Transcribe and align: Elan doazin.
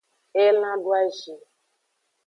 Elan 0.45 0.79
doazin. 0.85 1.41